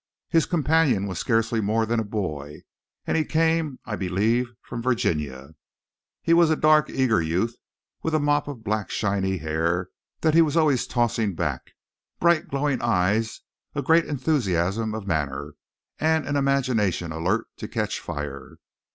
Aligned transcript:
His 0.29 0.47
companion 0.47 1.05
was 1.05 1.19
scarcely 1.19 1.61
more 1.61 1.85
than 1.85 1.99
a 1.99 2.03
boy, 2.03 2.63
and 3.05 3.15
he 3.15 3.23
came, 3.23 3.77
I 3.85 3.95
believe, 3.95 4.47
from 4.63 4.81
Virginia. 4.81 5.49
He 6.23 6.33
was 6.33 6.49
a 6.49 6.55
dark, 6.55 6.89
eager 6.89 7.21
youth, 7.21 7.55
with 8.01 8.15
a 8.15 8.19
mop 8.19 8.47
of 8.47 8.63
black 8.63 8.89
shiny 8.89 9.37
hair 9.37 9.89
that 10.21 10.33
he 10.33 10.41
was 10.41 10.57
always 10.57 10.87
tossing 10.87 11.35
back, 11.35 11.73
bright 12.19 12.47
glowing 12.47 12.81
eyes, 12.81 13.41
a 13.75 13.83
great 13.83 14.05
enthusiasm 14.05 14.95
of 14.95 15.05
manner, 15.05 15.53
and 15.99 16.27
an 16.27 16.35
imagination 16.35 17.11
alert 17.11 17.45
to 17.57 17.67
catch 17.67 17.99
fire. 17.99 18.57